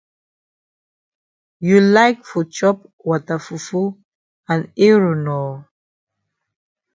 You 1.67 1.77
like 1.97 2.19
for 2.29 2.43
chop 2.57 2.77
wata 3.09 3.35
fufu 3.45 3.81
and 4.51 4.63
eru 4.87 5.11
nor? 5.25 5.51